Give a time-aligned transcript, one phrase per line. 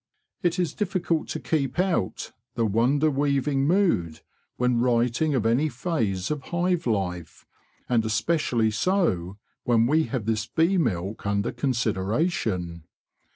[0.41, 4.21] It is difficult to keep out the wonder weaving mood
[4.57, 7.45] when writing of any phase of hive life,
[7.87, 12.85] and especially so when we have this bee milk under consideration.